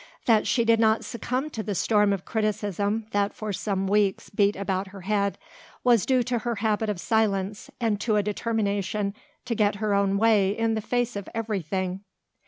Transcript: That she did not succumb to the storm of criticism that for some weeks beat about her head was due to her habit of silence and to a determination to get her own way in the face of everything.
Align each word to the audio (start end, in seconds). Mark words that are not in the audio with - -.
That 0.25 0.47
she 0.47 0.65
did 0.65 0.79
not 0.79 1.05
succumb 1.05 1.51
to 1.51 1.61
the 1.61 1.75
storm 1.75 2.11
of 2.11 2.25
criticism 2.25 3.05
that 3.11 3.35
for 3.35 3.53
some 3.53 3.85
weeks 3.87 4.31
beat 4.31 4.55
about 4.55 4.87
her 4.87 5.01
head 5.01 5.37
was 5.83 6.07
due 6.07 6.23
to 6.23 6.39
her 6.39 6.55
habit 6.55 6.89
of 6.89 6.99
silence 6.99 7.69
and 7.79 8.01
to 8.01 8.15
a 8.15 8.23
determination 8.23 9.13
to 9.45 9.53
get 9.53 9.75
her 9.75 9.93
own 9.93 10.17
way 10.17 10.57
in 10.57 10.73
the 10.73 10.81
face 10.81 11.15
of 11.15 11.29
everything. 11.35 12.01